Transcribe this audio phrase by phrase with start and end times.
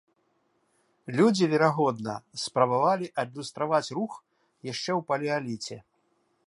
[1.19, 2.13] Людзі, верагодна,
[2.45, 4.11] спрабавалі адлюстраваць рух
[4.71, 5.75] яшчэ ў палеаліце.